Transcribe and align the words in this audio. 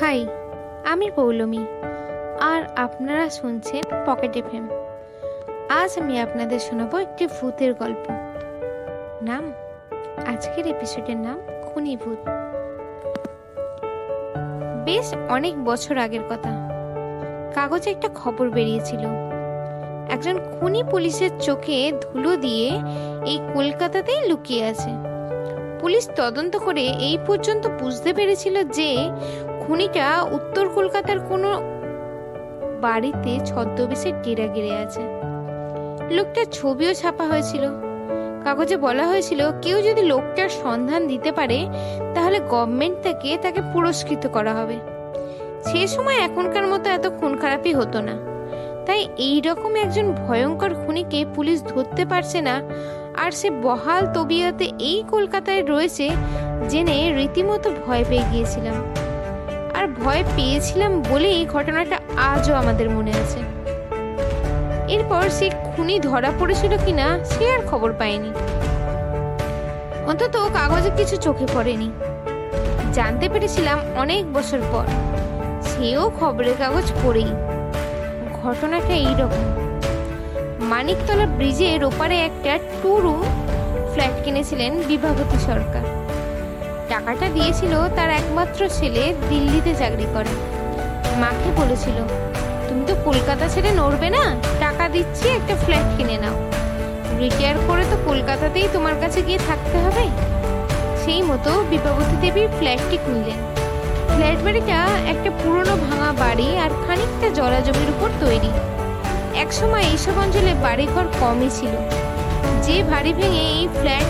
High, 0.00 0.26
আমি 0.84 1.10
পৌলমী। 1.10 1.66
আর 2.40 2.62
আপনারা 2.76 3.30
শুনছেন 3.30 3.82
পকেট 4.06 4.36
এফএম। 4.36 4.68
আজ 5.68 5.98
আমি 5.98 6.20
আপনাদের 6.20 6.58
শোনাবো 6.58 6.98
একটি 6.98 7.26
ভূতের 7.26 7.74
গল্প। 7.74 8.10
নাম, 9.22 9.52
আজকের 10.26 10.66
এপিসোডের 10.66 11.16
নাম 11.16 11.40
খুনি 11.64 11.96
ভূত। 11.96 12.18
বেশ 14.84 15.14
অনেক 15.28 15.64
বছর 15.64 15.98
আগের 15.98 16.20
কথা। 16.30 16.68
কাগজে 17.54 17.90
একটা 17.90 18.08
খবর 18.14 18.50
বেরিয়েছিল। 18.50 19.00
একজন 20.10 20.38
খুনি 20.60 20.82
পুলিশের 20.90 21.30
চোখে 21.40 21.92
ধুলো 22.00 22.36
দিয়ে 22.36 22.78
এই 23.26 23.38
কলকাতাতেই 23.54 24.28
লুকিয়ে 24.28 24.64
আছে। 24.64 24.90
পুলিশ 25.80 26.10
তদন্ত 26.16 26.56
করে 26.56 26.80
এই 26.80 27.18
পর্যন্ত 27.26 27.66
বুঝতে 27.66 28.14
পেরেছিল 28.14 28.62
যে 28.62 29.10
খুনিটা 29.66 30.06
উত্তর 30.36 30.64
কলকাতার 30.68 31.18
কোনো 31.30 31.50
বাড়িতে 32.80 33.32
ছদ্মবেশে 33.44 34.10
ডেরা 34.22 34.46
গিরে 34.46 34.72
আছে। 34.84 35.02
লোকটার 36.16 36.46
ছবিও 36.52 36.92
ছাপা 36.94 37.24
হয়েছিল। 37.24 37.64
কাগজে 38.44 38.76
বলা 38.76 39.04
হয়েছিল, 39.06 39.40
কেউ 39.64 39.76
যদি 39.82 40.02
লোকটার 40.12 40.48
সন্ধান 40.62 41.06
দিতে 41.06 41.30
পারে, 41.32 41.58
তাহলে 42.14 42.38
গভর্নমেন্ট 42.52 42.96
থেকে 43.06 43.30
তাকে 43.44 43.60
পুরস্কৃত 43.72 44.24
করা 44.26 44.52
হবে। 44.54 44.76
সে 45.68 45.82
সময় 45.94 46.18
এখনকার 46.18 46.66
মতো 46.66 46.86
এত 46.90 47.06
খুন 47.18 47.32
খারাপই 47.42 47.72
হতো 47.72 47.98
না। 48.00 48.14
তাই 48.86 49.00
এই 49.28 49.36
রকম 49.40 49.72
একজন 49.76 50.06
ভয়ঙ্কর 50.22 50.72
খুনিকে 50.82 51.20
পুলিশ 51.34 51.58
ধরতে 51.62 52.02
পারছে 52.04 52.38
না, 52.40 52.54
আর 53.22 53.30
সে 53.30 53.48
বহাল 53.64 54.02
তবিয়তে 54.14 54.66
এই 54.90 54.98
কলকাতায় 55.12 55.62
রয়েছে, 55.62 56.06
জেনে 56.70 56.98
রীতিমতো 57.18 57.68
ভয় 57.84 58.04
পেয়ে 58.08 58.26
গিয়েছিলাম। 58.32 59.05
ভয় 60.06 60.24
পেয়েছিলাম 60.36 61.02
বলেই 61.02 61.46
ঘটনাটা 61.46 62.00
আজও 62.16 62.54
আমাদের 62.54 62.90
মনে 62.90 63.10
আছে। 63.10 63.38
এরপর 64.88 65.30
সে 65.30 65.50
খুনি 65.50 66.00
ধরা 66.00 66.32
পড়েছিল 66.40 66.78
কিনা 66.84 67.24
সে 67.24 67.50
আর 67.52 67.58
খবর 67.66 67.92
পায়নি। 67.92 68.30
অন্তত 70.06 70.36
কাগজে 70.54 70.90
কিছু 70.96 71.16
চোখে 71.16 71.46
পড়েনি। 71.54 71.90
জানতে 72.92 73.28
পেরেছিলাম 73.28 73.78
অনেক 73.96 74.32
বছর 74.32 74.58
পর। 74.72 74.86
সেও 75.62 76.12
খবরের 76.20 76.54
কাগজ 76.58 76.92
পড়েই। 77.04 77.30
ঘটনাটা 78.42 78.94
এইরকম। 78.94 79.44
মানিকতলা 80.60 81.26
ব্রিজের 81.26 81.84
ওপারে 81.84 82.18
একটা 82.20 82.58
টু 82.82 83.00
রুম 83.00 83.22
ফ্ল্যাট 83.92 84.24
কিনেছিলেন 84.24 84.82
বিভাবতী 84.88 85.38
সরকার। 85.38 85.95
টাকাটা 86.88 87.26
দিয়েছিল 87.28 87.72
তার 87.96 88.10
একমাত্র 88.10 88.60
ছেলে 88.68 89.14
দিল্লিতে 89.28 89.74
চাকরি 89.74 90.06
করে। 90.14 90.32
মাকে 91.20 91.50
বলেছিল, 91.56 91.98
তুমি 92.68 92.82
তো 92.86 92.94
কলকাতা 93.04 93.48
ছেড়ে 93.48 93.70
নড়বে 93.70 94.10
না, 94.10 94.24
টাকা 94.60 94.88
দিচ্ছি, 94.88 95.28
একটা 95.28 95.54
ফ্ল্যাট 95.56 95.88
কিনে 95.96 96.16
নাও। 96.18 96.36
রিটায়ার 97.18 97.56
করে 97.66 97.84
তো 97.90 97.96
কলকাতাতেই 98.04 98.68
তোমার 98.72 98.94
কাছে 99.00 99.22
গিয়ে 99.22 99.40
থাকতে 99.48 99.76
হবে। 99.78 100.04
সেই 101.02 101.22
মতো 101.22 101.50
বিভাবতী 101.70 102.16
দেবী 102.20 102.42
ফ্ল্যাটটি 102.58 102.96
খুললেন। 103.04 103.40
ফ্ল্যাট 104.14 104.38
বাড়িটা 104.44 104.78
একটা 105.12 105.30
পুরনো 105.42 105.74
ভাঙা 105.76 106.10
বাড়ি 106.12 106.48
আর 106.64 106.70
খানিকটা 106.84 107.28
জলাজমির 107.28 107.90
উপর 107.90 108.08
তৈরি। 108.20 108.50
একসময় 109.34 109.84
এইসব 109.92 110.18
অঞ্চলে 110.18 110.54
বাড়িঘর 110.66 111.06
কমই 111.20 111.50
ছিল। 111.60 111.74
যে 112.64 112.76
বাড়ি 112.90 113.12
ভেঙে 113.12 113.42
এই 113.56 113.68
ফ্ল্যাট 113.78 114.08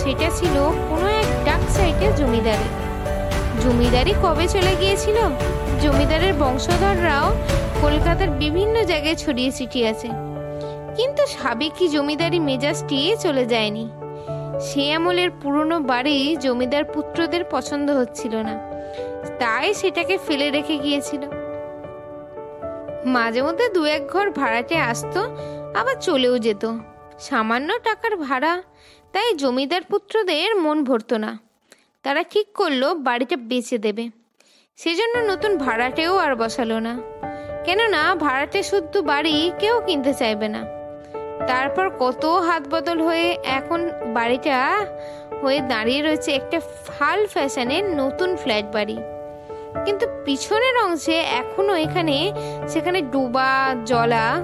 সেটা 0.00 0.28
ছিল 0.38 0.56
কোনো 0.88 1.06
সাইটে 1.70 2.12
জমিদারি। 2.16 2.68
জমিদারি 3.60 4.14
কবে 4.22 4.48
চলে 4.48 4.76
গিয়েছিল? 4.80 5.16
জমিদারের 5.80 6.34
বংশধররাও 6.34 7.36
কলকাতার 7.82 8.30
বিভিন্ন 8.30 8.84
জায়গায় 8.84 9.14
ছড়িয়ে 9.14 9.50
ছিটিয়ে 9.52 9.88
আছে। 9.88 10.08
কিন্তু 10.96 11.26
সাবেকি 11.26 11.88
জমিদারি 11.88 12.38
মেজাজটি 12.38 13.16
চলে 13.20 13.46
যায়নি। 13.46 13.90
সে 14.60 14.94
আমলের 14.94 15.30
পুরনো 15.30 15.80
বাড়ি 15.80 16.36
জমিদার 16.36 16.84
পুত্রদের 16.84 17.44
পছন্দ 17.50 17.90
হচ্ছিল 17.90 18.36
না। 18.36 18.54
তাই 19.38 19.74
সেটাকে 19.74 20.18
ফেলে 20.26 20.50
রেখে 20.50 20.78
গিয়েছিল। 20.78 21.20
মাঝে 23.06 23.42
মধ্যে 23.42 23.68
দু 23.68 23.84
এক 23.84 24.08
ঘর 24.08 24.30
ভাড়াটে 24.30 24.76
আসতো, 24.76 25.20
আবার 25.74 25.96
চলেও 26.00 26.38
যেত। 26.38 26.76
সামান্য 27.18 27.78
টাকার 27.78 28.16
ভাড়া, 28.16 28.62
তাই 29.12 29.34
জমিদার 29.34 29.82
পুত্রদের 29.82 30.56
মন 30.56 30.84
ভরতো 30.84 31.18
না। 31.18 31.49
তারা 32.02 32.22
ঠিক 32.22 32.46
করল 32.54 32.94
বাড়িটা 32.94 33.36
বেচে 33.36 33.78
দেবে। 33.78 34.08
সেজন্য 34.76 35.32
নতুন 35.32 35.58
ভাড়াটেও 35.58 36.16
আর 36.16 36.36
বসালো 36.36 36.78
না। 36.78 36.98
কেননা 37.64 38.14
ভাড়াটে 38.14 38.62
শুদ্ধ 38.62 38.98
বাড়ি 38.98 39.52
কেউ 39.58 39.80
কিনতে 39.86 40.14
চাইবে 40.14 40.48
না। 40.48 40.64
তারপর 41.46 41.90
কত 41.98 42.24
হাত 42.24 42.68
বদল 42.68 43.02
হয়ে 43.02 43.38
এখন 43.44 43.90
বাড়িটা 44.06 44.86
হয়ে 45.42 45.60
দাঁড়িয়ে 45.60 46.02
রয়েছে 46.02 46.32
একটা 46.32 46.60
ফাল 46.60 47.26
ফ্যাশনের 47.26 47.84
নতুন 47.84 48.36
ফ্ল্যাট 48.36 48.64
বাড়ি। 48.72 48.96
কিন্তু 49.84 50.06
পিছনের 50.24 50.84
অংশে 50.84 51.20
এখনও 51.20 51.74
এখানে, 51.74 52.32
সেখানে 52.68 53.02
ডোবা, 53.02 53.74
জলা, 53.84 54.42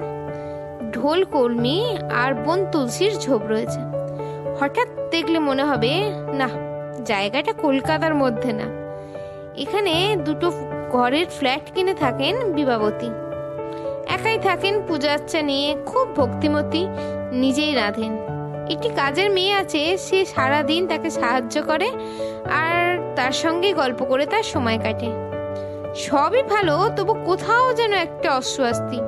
ঢোল 0.91 1.23
কর্মী 1.23 1.97
আর 2.13 2.33
বন 2.33 2.65
তুলসীর 2.71 3.19
ঝোপ 3.19 3.41
রয়েছে। 3.47 3.79
হঠাৎ 4.59 4.87
দেখলে 5.11 5.39
মনে 5.39 5.63
হবে 5.63 5.93
না 6.33 6.66
জায়গাটা 7.07 7.51
কলকাতার 7.53 8.13
মধ্যে 8.15 8.51
না। 8.53 8.67
এখানে 9.57 9.93
দুটো 10.25 10.47
ঘরের 10.91 11.27
ফ্ল্যাট 11.37 11.65
কিনে 11.75 11.93
থাকেন 11.93 12.35
বিবাবতী। 12.53 13.09
একাই 14.13 14.37
থাকেন 14.43 14.75
পূজা 14.87 15.11
আচ্ছা 15.13 15.41
নিয়ে, 15.41 15.69
খুব 15.85 16.05
ভক্তিমতী, 16.15 16.83
নিজেই 17.33 17.73
রাঁধেন। 17.75 18.13
একটি 18.69 18.89
কাজের 18.89 19.29
মেয়ে 19.31 19.53
আছে, 19.53 19.81
সে 19.97 20.19
সারা 20.25 20.59
দিন 20.63 20.81
তাকে 20.87 21.09
সাহায্য 21.09 21.55
করে 21.61 21.89
আর 22.65 22.83
তার 23.15 23.33
সঙ্গে 23.43 23.69
গল্প 23.73 23.99
করে 24.03 24.25
তার 24.25 24.45
সময় 24.53 24.79
কাটে। 24.83 25.09
সবই 25.95 26.41
ভালো, 26.43 26.75
তবু 26.95 27.13
কোথাও 27.25 27.65
যেন 27.73 27.93
একটা 28.05 28.29
অস্বস্তি। 28.37 28.99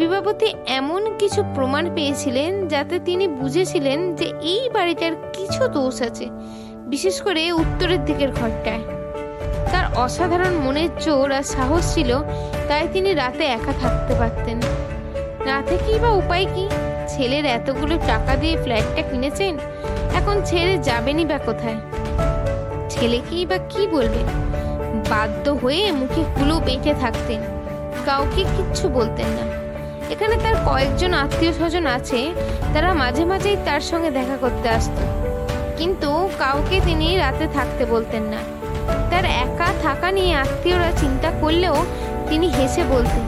বিবাপতি 0.00 0.48
এমন 0.78 1.02
কিছু 1.20 1.40
প্রমাণ 1.54 1.84
পেয়েছিলেন 1.96 2.50
যাতে 2.68 2.96
তিনি 3.08 3.24
বুঝেছিলেন 3.40 3.98
যে 4.14 4.26
এই 4.52 4.62
বাড়িটার 4.76 5.14
কিছু 5.36 5.62
দোষ 5.76 5.96
আছে, 6.08 6.26
বিশেষ 6.92 7.16
করে 7.26 7.42
উত্তরের 7.62 8.00
দিকের 8.04 8.30
ঘরটায়। 8.32 8.82
তার 9.72 9.86
অসাধারণ 10.04 10.54
মনের 10.64 10.90
জোর 11.04 11.28
আর 11.38 11.44
সাহস 11.54 11.82
ছিল, 11.94 12.10
তাই 12.68 12.84
তিনি 12.92 13.10
রাতে 13.14 13.44
একা 13.56 13.72
থাকতে 13.82 14.12
পারতেন। 14.14 14.58
না 15.48 15.56
থেকেই 15.68 15.98
বা 15.98 16.10
উপায় 16.22 16.46
কি? 16.54 16.64
ছেলের 17.12 17.44
এতগুলো 17.58 17.94
টাকা 18.06 18.32
দিয়ে 18.36 18.56
ফ্ল্যাটটা 18.56 19.02
কিনেছেন? 19.10 19.54
এখন 20.18 20.36
ছেড়ে 20.44 20.74
যাবেনই 20.78 21.24
বা 21.24 21.38
কোথায়? 21.38 21.78
ছেলেকেই 22.92 23.44
বা 23.46 23.58
কি 23.72 23.82
বলবে? 23.86 24.22
বাধ্য 25.12 25.44
হয়ে 25.62 25.82
মুখে 25.92 26.22
কুলো 26.34 26.56
বেঁটে 26.66 26.92
থাকতেন, 27.02 27.40
কাউকে 28.06 28.42
কিচ্ছু 28.56 28.86
বলতেন 28.88 29.30
না। 29.38 29.46
এখানে 30.12 30.34
তার 30.44 30.56
কয়েকজন 30.68 31.12
আত্মীয় 31.22 31.52
স্বজন 31.52 31.84
আছে, 31.96 32.20
তারা 32.74 32.90
মাঝে 32.94 33.24
মাঝেই 33.24 33.56
তার 33.66 33.82
সঙ্গে 33.90 34.10
দেখা 34.10 34.36
করতে 34.40 34.66
আসত। 34.68 34.96
কিন্তু 35.78 36.10
কাউকে 36.38 36.76
তিনি 36.84 37.06
রাতে 37.16 37.46
থাকতে 37.56 37.82
বলতেন 37.84 38.24
না। 38.32 38.40
তার 39.10 39.24
একা 39.44 39.68
থাকা 39.82 40.08
নিয়ে 40.10 40.32
আত্মীয়রা 40.34 40.90
চিন্তা 41.00 41.30
করলেও 41.40 41.76
তিনি 42.28 42.46
হেসে 42.48 42.82
বলতেন, 42.94 43.24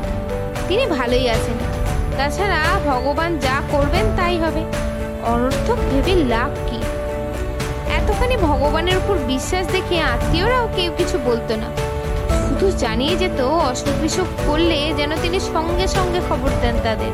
তিনি 0.68 0.84
ভালোই 0.86 1.26
আছেন। 1.28 1.58
তাছাড়া 2.16 2.60
ভগবান 2.90 3.30
যা 3.38 3.56
করবেন 3.72 4.04
তাই 4.16 4.36
হবে। 4.38 4.62
অনর্থক 5.32 5.78
ভেবে 5.90 6.14
লাভ 6.32 6.50
কি? 6.68 6.80
এতখানি 7.98 8.36
ভগবানের 8.48 8.96
উপর 8.96 9.16
বিশ্বাস 9.32 9.64
দেখে 9.66 9.96
আত্মীয়রাও 10.12 10.66
কেউ 10.76 10.90
কিছু 10.98 11.16
বলতো 11.24 11.52
না। 11.56 11.68
শুধু 12.62 12.78
জানিয়ে 12.78 13.16
যেত 13.16 13.40
অসুখ 13.40 14.02
বিসুখ 14.02 14.28
করলে 14.46 14.92
যেন 14.96 15.10
তিনি 15.22 15.40
সঙ্গে 15.40 15.86
সঙ্গে 15.86 16.20
খবর 16.28 16.50
দেন 16.60 16.74
তাদের। 16.82 17.12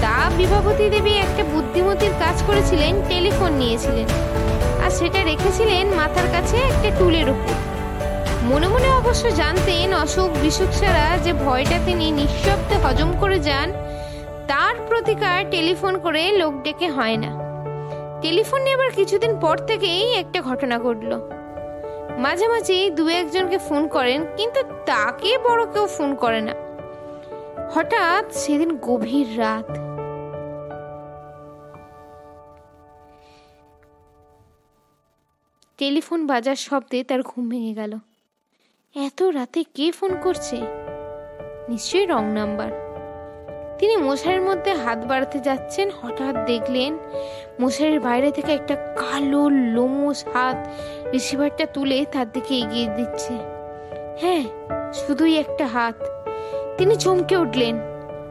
তা 0.00 0.30
বিভাবতী 0.36 0.88
দেবী 0.88 1.10
একটা 1.10 1.44
বুদ্ধিমতির 1.44 2.10
কাজ 2.18 2.42
করেছিলেন, 2.46 3.02
টেলিফোন 3.08 3.52
নিয়েছিলেন। 3.52 4.08
আর 4.84 4.90
সেটা 4.90 5.24
রেখেছিলেন 5.24 5.86
মাথার 5.88 6.28
কাছে 6.32 6.56
একটা 6.56 6.90
টুলের 6.98 7.30
উপর। 7.30 7.54
মনে 8.42 8.68
মনে 8.68 8.88
অবশ্য 8.90 9.34
জানতেন 9.34 9.94
অসুখ 9.94 10.30
বিসুখ 10.42 10.70
ছাড়া 10.80 11.18
যে 11.18 11.32
ভয়টা 11.32 11.78
তিনি 11.86 12.10
নিঃশব্দে 12.10 12.76
হজম 12.76 13.12
করে 13.20 13.38
যান, 13.38 13.72
তার 14.48 14.74
প্রতিকার 14.88 15.50
টেলিফোন 15.50 15.98
করে 15.98 16.32
লোক 16.32 16.62
ডেকে 16.62 16.88
হয় 16.88 17.16
না। 17.16 17.30
টেলিফোন 18.20 18.62
নেবার 18.62 18.90
কিছুদিন 18.90 19.40
পর 19.40 19.58
থেকেই 19.58 20.14
একটা 20.14 20.42
ঘটনা 20.42 20.78
ঘটলো। 20.78 21.39
মাঝে 22.24 22.46
মাঝে 22.48 22.90
দু 22.90 23.04
একজনকে 23.08 23.58
ফোন 23.58 23.82
করেন, 23.88 24.20
কিন্তু 24.36 24.60
তাকে 24.86 25.38
বড় 25.38 25.62
কেউ 25.72 25.86
ফোন 25.86 26.10
করে 26.14 26.40
না। 26.40 26.54
হঠাৎ 27.74 28.24
সেদিন 28.34 28.70
গভীর 28.82 29.28
রাত। 29.38 29.68
টেলিফোন 35.78 36.20
বাজার 36.26 36.58
শব্দে 36.66 36.98
তার 37.04 37.20
ঘুম 37.22 37.44
ভেঙে 37.48 37.72
গেল। 37.74 37.92
এত 38.94 39.22
রাতে 39.22 39.60
কে 39.76 39.86
ফোন 39.92 40.12
করছে? 40.22 40.56
নিশ্চয়ই 41.68 42.06
রং 42.06 42.24
নাম্বার। 42.32 42.89
তিনি 43.80 43.96
মশারির 43.96 44.42
মধ্যে 44.42 44.72
হাত 44.74 45.00
বাড়াতে 45.04 45.38
যাচ্ছেন, 45.40 45.90
হঠাৎ 46.02 46.34
দেখলেন 46.46 46.92
মশারির 47.60 48.00
বাইরে 48.00 48.30
থেকে 48.30 48.52
একটা 48.52 48.74
কালো 48.74 49.42
লোমস 49.48 50.24
হাত 50.32 50.58
রিসিভারটা 51.12 51.66
তুলে 51.66 51.98
তার 52.12 52.28
দিকে 52.32 52.52
এগিয়ে 52.54 52.88
দিচ্ছে। 52.96 53.34
হ্যাঁ 54.20 54.44
শুধুই 54.92 55.34
একটা 55.38 55.66
হাত। 55.66 55.96
তিনি 56.78 56.96
চমকে 56.96 57.36
উঠলেন, 57.36 57.74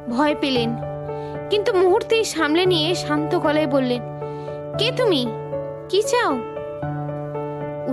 ভয় 0.09 0.35
পেলেন, 0.41 0.69
কিন্তু 1.49 1.73
মুহূর্তেই 1.73 2.23
সামলে 2.23 2.63
নিয়ে 2.65 2.95
শান্ত 2.95 3.31
গলায় 3.35 3.67
বললেন, 3.67 4.01
কে 4.77 4.87
তুমি? 4.97 5.21
কি 5.89 5.99
চাও? 6.01 6.33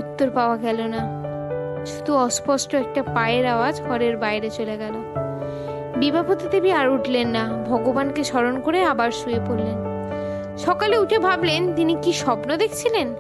উত্তর 0.00 0.28
পাওয়া 0.30 0.56
গেল 0.56 0.78
না। 0.94 1.02
শুধু 1.86 2.12
অস্পষ্ট 2.16 2.70
একটা 2.74 3.02
পায়ের 3.02 3.46
আওয়াজ 3.46 3.74
ঘরের 3.82 4.16
বাইরে 4.16 4.50
চলে 4.50 4.76
গেল। 4.76 5.25
বিবাপতি 5.96 6.48
দেবী 6.50 6.70
আর 6.70 6.88
উঠলেন 6.88 7.28
না। 7.28 7.64
ভগবানকে 7.66 8.24
স্মরণ 8.24 8.60
করে 8.60 8.82
আবার 8.82 9.10
শুয়ে 9.10 9.40
পড়লেন। 9.46 9.78
সকালে 10.56 10.98
উঠে 10.98 11.18
ভাবলেন, 11.18 11.74
তিনি 11.74 11.96
কি 12.02 12.12
স্বপ্ন 12.12 12.56
দেখছিলেন? 12.56 13.14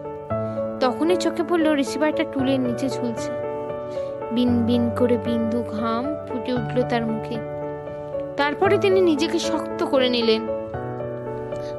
তখনই 0.80 1.16
চোখে 1.16 1.42
পড়ল, 1.48 1.68
রিসিভারটা 1.68 2.24
টুলের 2.24 2.60
নিচে 2.60 2.88
ঝুলছে। 2.88 3.30
বিন 4.32 4.66
বিন 4.66 4.90
করে 4.98 5.18
বিন্দু 5.18 5.62
ঘাম 5.62 6.04
ফুটে 6.28 6.52
উঠল 6.52 6.82
তার 6.82 7.06
মুখে। 7.06 7.36
তারপরে 8.36 8.78
তিনি 8.78 9.00
নিজেকে 9.00 9.38
শক্ত 9.38 9.84
করে 9.84 10.08
নিলেন। 10.08 10.42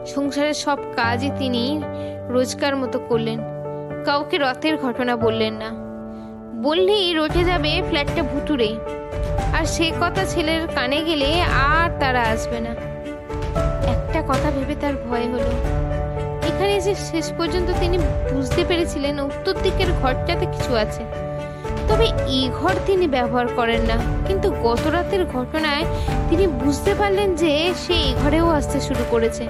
সংসারের 0.06 0.54
সব 0.54 0.78
কাজই 0.96 1.32
তিনি 1.40 1.82
রোজকার 2.30 2.76
মতো 2.76 3.00
করলেন। 3.00 3.40
কাউকে 4.06 4.38
রথের 4.38 4.78
ঘটনা 4.78 5.16
বললেন 5.16 5.54
না। 5.54 5.88
বললেই 6.56 7.14
রটে 7.14 7.44
যাবে 7.44 7.82
ফ্ল্যাটটা 7.88 8.24
ভুতুরে 8.24 8.76
আর 9.54 9.66
সে 9.66 9.92
কথা 10.02 10.26
ছেলের 10.26 10.68
কানে 10.68 11.04
গেলে 11.04 11.42
আর 11.42 11.90
তারা 12.00 12.22
আসবে 12.22 12.60
না। 12.60 12.70
একটা 13.88 14.22
কথা 14.28 14.52
ভেবে 14.52 14.76
তার 14.82 14.94
ভয় 15.10 15.28
হলো। 15.28 15.52
এখানে 16.48 16.76
এসে 16.76 16.96
শেষ 16.96 17.32
পর্যন্ত 17.38 17.72
তিনি 17.80 17.98
বুঝতে 18.34 18.66
পেরেছিলেন 18.68 19.20
উত্তর 19.20 19.54
দিকের 19.64 19.88
ঘরটাতে 20.02 20.46
কিছু 20.46 20.76
আছে। 20.76 21.04
তবে 21.88 22.06
এই 22.06 22.50
ঘর 22.62 22.74
তিনি 22.86 23.08
ব্যবহার 23.08 23.48
করেন 23.56 23.82
না। 23.82 23.98
কিন্তু 24.28 24.52
গত 24.52 24.88
রাতের 24.88 25.26
ঘটনায় 25.26 25.86
তিনি 26.30 26.48
বুঝতে 26.48 26.96
পারলেন 26.96 27.36
যে 27.36 27.74
সে 27.88 27.94
এই 27.94 28.14
ঘরেও 28.24 28.50
আসতে 28.50 28.82
শুরু 28.82 29.04
করেছে। 29.10 29.48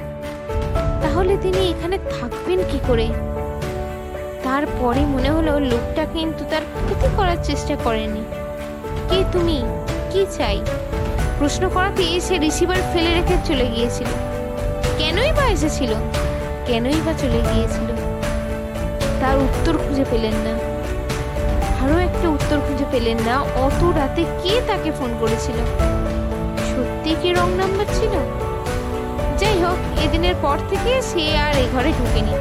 তাহলে 1.01 1.37
তিনি 1.41 1.69
এখানে 1.69 1.97
থাকবেন 1.97 2.59
কি 2.71 2.79
করে? 2.87 3.07
তারপরে 4.43 4.99
মনে 4.99 5.29
হলো 5.29 5.59
লোকটা 5.59 6.05
কিন্তু 6.13 6.45
তার 6.49 6.61
ক্ষতি 6.61 7.07
করার 7.17 7.37
চেষ্টা 7.43 7.75
করেনি। 7.83 8.23
কে 9.09 9.23
তুমি? 9.31 9.63
কি 10.17 10.25
চাই। 10.37 10.61
প্রশ্ন 11.39 11.69
করাতেই 11.69 12.21
সে 12.21 12.37
রিসিভার 12.37 12.77
ফেলে 12.93 13.13
রেখে 13.13 13.35
চলে 13.45 13.67
গিয়েছিল। 13.67 14.07
কেনই 14.97 15.31
বা 15.31 15.45
এসেছিল? 15.45 15.93
কেনই 16.65 17.01
বা 17.05 17.13
চলে 17.13 17.41
গিয়েছিল? 17.53 17.95
তার 19.19 19.37
উত্তর 19.37 19.77
খুঁজে 19.77 20.05
পেলেন 20.11 20.33
না। 20.33 20.53
আরও 21.85 21.97
একটা 21.97 22.29
উত্তর 22.29 22.59
খুঁজে 22.67 22.85
পেলেন 22.91 23.17
না, 23.25 23.41
অত 23.41 23.83
রাতে 23.97 24.25
কে 24.43 24.61
তাকে 24.67 24.91
ফোন 24.91 25.17
করেছিল? 25.19 25.55
সত্যি 26.57 27.15
কি 27.21 27.33
রং 27.33 27.49
নাম্বার 27.53 27.85
ছিল? 27.93 28.11
যাই 29.37 29.63
হোক, 29.63 29.99
এদিনের 30.03 30.35
পর 30.41 30.57
থেকে 30.69 31.01
সে 31.01 31.37
আর 31.37 31.55
এ 31.55 31.65
ঘরে 31.73 31.91
ঢুকেনি। 31.91 32.31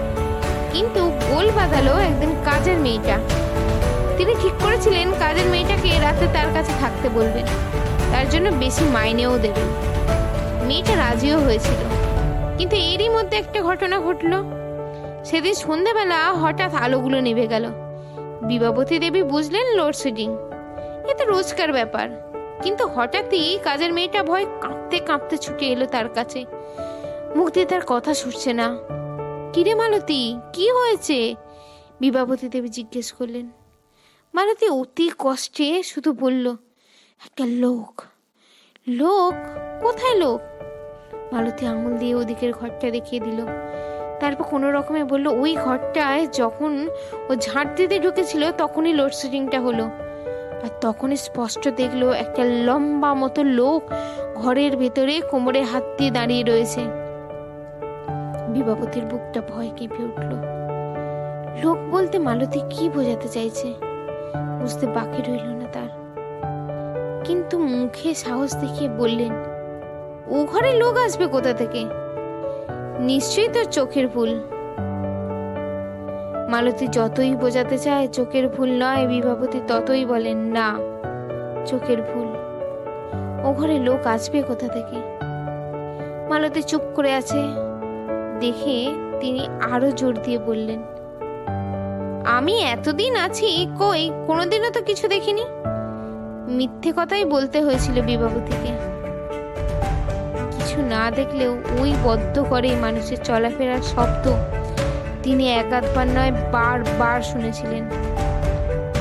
কিন্তু 0.72 1.12
গোল 1.30 1.50
বাঁধালো 1.50 1.98
একদিন 1.98 2.36
কাজের 2.44 2.78
মেয়েটা। 2.78 3.18
তিনি 4.18 4.34
ঠিক 4.42 4.52
করেছিলেন 4.62 5.12
কাজের 5.18 5.46
মেয়েটাকে 5.46 6.00
রাতে 6.00 6.26
তার 6.32 6.46
কাছে 6.54 6.72
থাকতে 6.80 7.08
বলবেন। 7.08 7.46
তার 8.12 8.28
জন্য 8.28 8.50
বেশি 8.50 8.84
মাইনেও 8.84 9.38
দেবেন। 9.38 9.68
মেয়েটা 10.66 10.96
রাজিও 10.96 11.38
হয়েছিল। 11.38 11.96
কিন্তু 12.58 12.76
এরই 12.76 13.08
মধ্যে 13.08 13.36
একটা 13.36 13.62
ঘটনা 13.62 14.00
ঘটলো। 14.00 14.44
সেদিন 15.24 15.54
সন্ধেবেলা 15.54 16.32
হঠাৎ 16.32 16.74
আলোগুলো 16.74 17.20
নিভে 17.20 17.46
গেল। 17.46 17.64
বিবাবতী 18.42 18.98
দেবী 18.98 19.22
বুঝলেন 19.22 19.76
লোডশেডিং 19.76 20.36
এ 21.08 21.14
তো 21.18 21.24
রোজকার 21.24 21.72
ব্যাপার। 21.72 22.08
কিন্তু 22.62 22.86
হঠাৎই 22.86 23.58
কাজের 23.64 23.92
মেয়েটা 23.92 24.22
ভয় 24.22 24.46
কাঁপতে 24.60 24.98
কাঁপতে 24.98 25.38
ছুটে 25.38 25.66
এলো 25.66 25.86
তার 25.86 26.08
কাছে। 26.08 26.44
মুখ 27.36 27.50
দিয়ে 27.50 27.66
তার 27.66 27.80
কথা 27.86 28.14
শুনছে 28.14 28.52
না। 28.52 28.76
কিরে 29.52 29.74
মালতী, 29.74 30.38
কি 30.52 30.70
হয়েছে? 30.70 31.34
বিবাবতী 32.00 32.48
দেবী 32.48 32.68
জিজ্ঞেস 32.68 33.12
করলেন। 33.12 33.65
মালতী 34.36 34.68
অতি 34.68 35.10
কষ্টে 35.18 35.82
শুধু 35.82 36.12
বলল, 36.12 36.50
একটা 37.26 37.44
লোক। 37.46 38.02
লোক? 38.88 39.34
কোথায় 39.82 40.16
লোক? 40.18 40.40
মালতী 41.32 41.66
আঙুল 41.66 41.98
দিয়ে 41.98 42.14
ওদিকের 42.14 42.52
ঘরটা 42.52 42.90
দেখিয়ে 42.90 43.22
দিল। 43.22 43.46
তারপর 44.20 44.44
কোনো 44.44 44.72
রকমে 44.72 45.04
বলল, 45.04 45.26
ওই 45.26 45.56
ঘরটায় 45.56 46.26
যখন 46.26 46.88
ও 47.28 47.34
ঝাঁট 47.34 47.76
দিতে 47.76 47.98
ঢুকেছিল, 47.98 48.52
তখনই 48.52 48.92
লোডশেডিংটা 48.92 49.60
হলো। 49.60 49.84
আর 50.62 50.68
তখনই 50.80 51.16
স্পষ্ট 51.16 51.68
দেখল, 51.68 52.10
একটা 52.10 52.44
লম্বা 52.44 53.14
মতো 53.14 53.42
লোক 53.42 53.82
ঘরের 54.34 54.76
ভেতরে 54.76 55.20
কোমরে 55.20 55.62
হাত 55.62 55.84
দিয়ে 55.98 56.10
দাঁড়িয়ে 56.10 56.42
রয়েছে। 56.42 56.80
বিবাপতির 58.48 59.04
বুকটা 59.04 59.40
ভয় 59.40 59.70
কেঁপে 59.76 60.02
উঠল। 60.02 60.56
লোক 61.64 61.78
বলতে 61.90 62.18
মালতী 62.18 62.60
কি 62.70 62.88
বোঝাতে 62.88 63.28
চাইছে? 63.28 63.85
বুঝতে 64.60 64.86
বাকি 64.86 65.22
রইল 65.22 65.48
না 65.48 65.66
তার। 65.72 65.90
কিন্তু 67.24 67.58
মুখে 67.58 68.14
সাহস 68.14 68.56
দেখিয়ে 68.56 68.90
বললেন, 68.90 69.32
ও 70.28 70.44
ঘরে 70.44 70.72
লোক 70.72 70.96
আসবে 70.96 71.26
কোথা 71.26 71.52
থেকে? 71.52 71.84
নিশ্চয়ই 72.98 73.48
তোর 73.48 73.64
চোখের 73.64 74.08
ভুল। 74.08 74.40
মালতী 76.48 76.86
যতই 76.86 77.36
বোঝাতে 77.36 77.78
চায়, 77.78 78.06
চোখের 78.06 78.48
ভুল 78.48 78.70
নয় 78.82 79.06
বিভাবতী 79.06 79.60
ততই 79.68 80.04
বলেন, 80.04 80.38
না, 80.38 80.78
চোখের 81.66 82.02
ভুল। 82.02 82.28
ও 83.44 83.52
ঘরে 83.52 83.78
লোক 83.78 84.06
আসবে 84.06 84.42
কোথা 84.42 84.68
থেকে? 84.68 84.96
মালতী 86.28 86.62
চুপ 86.62 86.82
করে 86.94 87.14
আছে। 87.14 87.40
দেখে 88.40 88.92
তিনি 89.20 89.48
আরও 89.72 89.90
জোর 89.90 90.14
দিয়ে 90.22 90.38
বললেন 90.38 90.82
আমি 92.26 92.62
এতদিন 92.62 93.16
আছি, 93.16 93.66
কই? 93.78 94.10
কোনোদিনও 94.26 94.70
তো 94.70 94.82
কিছু 94.82 95.08
দেখিনি। 95.08 95.44
মিথ্যে 96.48 96.92
কথাই 96.96 97.24
বলতে 97.24 97.62
হয়েছিল 97.62 98.02
বিবাবতীকে 98.02 98.70
কিছু 100.50 100.82
না 100.82 101.10
দেখলেও 101.10 101.58
ওই 101.80 101.94
বদ্ধ 102.04 102.44
করে 102.50 102.76
মানুষের 102.76 103.16
চলাফেরার 103.24 103.82
শব্দ 103.82 104.24
তিনি 105.22 105.52
একাধবার 105.52 106.06
নয়, 106.06 106.32
বারবার 106.52 107.22
শুনেছিলেন। 107.22 107.84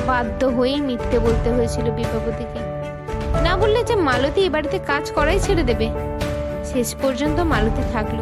বাধ্য 0.06 0.46
হয়েই 0.46 0.80
মিথ্যে 0.80 1.18
বলতে 1.18 1.50
হয়েছিল 1.50 1.90
বিবাবতীকে 1.90 2.60
না 3.42 3.56
বললে 3.56 3.84
যে 3.84 3.96
মালতী 3.96 4.40
এ 4.44 4.50
বাড়িতে 4.50 4.78
কাজ 4.86 5.12
করাই 5.14 5.38
ছেড়ে 5.40 5.62
দেবে। 5.62 5.88
শেষ 6.64 6.94
পর্যন্ত 7.02 7.40
মালতী 7.40 7.82
থাকল। 7.92 8.18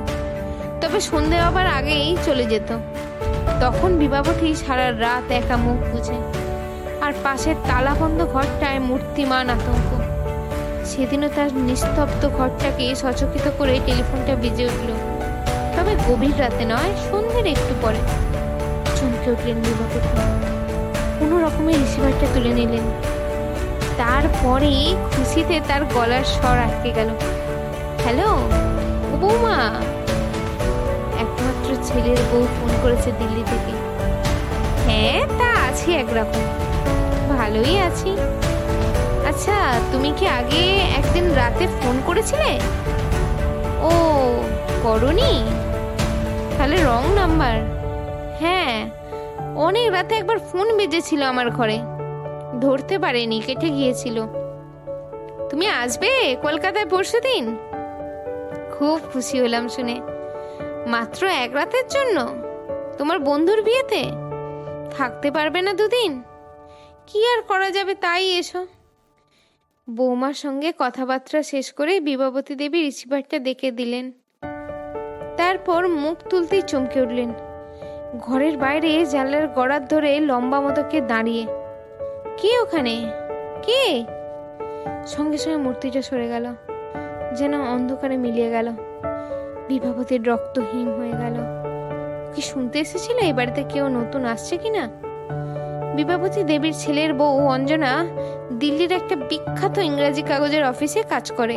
তবে 0.80 1.00
সন্ধে 1.00 1.40
হবার 1.40 1.66
আগেই 1.66 2.16
চলে 2.24 2.44
যেত। 2.44 2.70
তখন 3.60 3.98
বিবাবতী 3.98 4.54
সারা 4.54 4.92
রাত 5.00 5.32
একা 5.32 5.56
মুখ 5.56 5.96
বুঝে। 5.96 6.18
আর 7.00 7.12
পাশের 7.22 7.54
তালাবন্ধ 7.68 8.24
ঘরটায় 8.24 8.78
মূর্তিমান 8.78 9.50
আতঙ্ক। 9.50 9.90
সেদিনও 10.86 11.28
তার 11.36 11.52
নিস্তব্ধ 11.52 12.28
ঘরটাকে 12.28 12.94
সচকিত 12.94 13.50
করে 13.58 13.80
টেলিফোনটা 13.86 14.34
বেজে 14.34 14.64
উঠল। 14.64 14.92
তবে 15.76 15.96
গভীর 16.08 16.40
রাতে 16.40 16.64
নয়, 16.64 16.92
সন্ধ্যের 17.10 17.46
একটু 17.46 17.74
পরে। 17.82 18.00
চমকে 18.96 19.30
উঠলেন 19.30 19.56
বিবাবতী 19.56 19.98
কোনো 21.18 21.44
রকমের 21.46 21.78
রিসিভারটা 21.78 22.26
তুলে 22.34 22.48
নিলেন। 22.48 22.90
তারপরে 23.96 24.96
খুশিতে 25.16 25.60
তার 25.68 25.84
গলার 25.84 26.24
স্বর 26.24 26.58
আটকে 26.58 26.90
গেল। 26.90 27.08
হ্যালো 28.02 28.48
বৌমা। 29.20 29.70
ছেলের 31.82 32.16
বউ 32.32 32.46
ফোন 32.60 32.70
করেছে 32.82 33.12
দিল্লি 33.12 33.44
থেকে। 33.46 33.72
হ্যাঁ 34.84 35.26
তা 35.38 35.68
আছি 35.68 35.92
একরকম। 35.92 36.42
ভালোই 37.36 37.78
আছি। 37.78 38.16
আচ্ছা 39.26 39.80
তুমি 39.92 40.12
কি 40.16 40.26
আগে 40.26 40.76
একদিন 40.98 41.32
রাতে 41.32 41.66
ফোন 41.66 42.00
করেছিলে? 42.06 42.58
ও, 43.80 43.90
করনি? 44.82 45.44
তাহলে 46.58 46.76
রং 46.76 47.14
নাম্বার। 47.14 47.54
হ্যাঁ 48.40 48.90
অনেক 49.56 49.92
রাতে 49.92 50.14
একবার 50.14 50.38
ফোন 50.38 50.76
বেজেছিল 50.76 51.22
আমার 51.22 51.50
ঘরে। 51.50 51.78
ধরতে 52.60 52.98
পারেনি, 52.98 53.40
কেটে 53.40 53.70
গিয়েছিল। 53.70 54.26
তুমি 55.50 55.66
আসবে 55.68 56.36
কলকাতায় 56.42 56.86
পরশু 56.86 57.20
দিন 57.20 57.56
খুব 58.78 59.00
খুশি 59.12 59.40
হলাম 59.40 59.68
শুনে। 59.68 60.13
মাত্র 60.86 61.26
এক 61.26 61.50
রাতের 61.54 61.84
জন্য? 61.88 62.26
তোমার 62.98 63.18
বন্ধুর 63.18 63.62
বিয়েতে? 63.62 64.04
থাকতে 64.90 65.30
পারবে 65.30 65.62
না 65.62 65.72
দুদিন। 65.72 66.22
কি 67.06 67.26
আর 67.26 67.42
করা 67.42 67.70
যাবে 67.70 67.94
তাই 67.94 68.38
এসো। 68.38 68.66
বৌমার 69.90 70.34
সঙ্গে 70.34 70.72
কথাবার্তা 70.78 71.42
শেষ 71.42 71.72
করে 71.72 72.00
বিবাবতী 72.00 72.54
দেবী 72.54 72.82
রিসিভারটা 72.82 73.38
দেখে 73.38 73.70
দিলেন। 73.70 74.12
তারপর 75.36 75.88
মুখ 75.88 76.28
তুলতেই 76.28 76.62
চমকে 76.62 77.02
উঠলেন। 77.02 77.34
ঘরের 78.18 78.58
বাইরে 78.58 79.06
জানলার 79.06 79.48
গড়ার 79.48 79.88
ধরে 79.88 80.20
লম্বা 80.20 80.60
মতো 80.60 80.82
কে 80.90 81.00
দাঁড়িয়ে। 81.00 81.46
কে 82.36 82.58
ওখানে? 82.58 83.10
কে? 83.62 84.04
সঙ্গে 85.06 85.38
সঙ্গে 85.38 85.56
মূর্তিটা 85.56 86.02
সরে 86.02 86.28
গেল। 86.28 86.54
যেন 87.36 87.60
অন্ধকারে 87.60 88.16
মিলিয়ে 88.16 88.50
গেল। 88.50 88.72
বিভাবতীর 89.68 90.26
রক্তহীন 90.26 90.88
হয়ে 90.98 91.12
গেল। 91.12 91.36
কি 92.34 92.42
শুনতে 92.42 92.78
এসেছিল 92.78 93.18
এই 93.18 93.32
বাড়িতে 93.32 93.64
কেউ 93.68 93.88
নতুন 93.88 94.24
আসছে 94.24 94.56
কিনা? 94.56 94.88
বিভাবতী 95.96 96.42
দেবীর 96.42 96.74
ছেলের 96.78 97.14
বউ 97.14 97.48
অঞ্জনা 97.48 98.06
দিল্লির 98.58 98.92
একটা 98.92 99.16
বিখ্যাত 99.16 99.78
ইংরাজি 99.78 100.22
কাগজের 100.22 100.64
অফিসে 100.64 101.02
কাজ 101.02 101.32
করে। 101.32 101.56